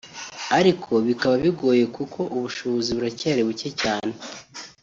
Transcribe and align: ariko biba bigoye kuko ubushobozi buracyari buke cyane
ariko 0.59 0.91
biba 1.05 1.31
bigoye 1.43 1.83
kuko 1.95 2.19
ubushobozi 2.35 2.89
buracyari 2.97 3.41
buke 3.47 3.69
cyane 3.81 4.13